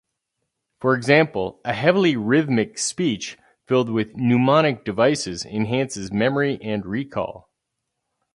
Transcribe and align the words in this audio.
For 0.79 0.95
example, 0.95 1.61
a 1.63 1.73
heavily 1.73 2.17
rhythmic 2.17 2.79
speech 2.79 3.37
filled 3.67 3.87
with 3.91 4.15
mnemonic 4.17 4.83
devices 4.83 5.45
enhances 5.45 6.11
memory 6.11 6.57
and 6.59 6.83
recall. 6.87 7.51